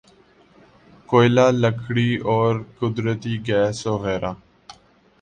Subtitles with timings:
[1.09, 4.31] کوئلہ لکڑی اور قدرتی گیس وغیرہ